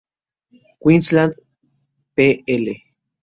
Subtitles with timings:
[0.79, 1.31] Queensland
[2.15, 2.63] Pl.